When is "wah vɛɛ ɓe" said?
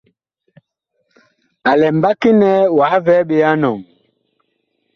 2.77-3.37